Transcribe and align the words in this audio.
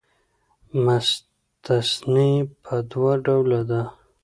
مستثنی 0.85 2.31
پر 2.63 2.79
دوه 2.91 3.13
ډوله 3.25 3.61
ده. 3.69 3.81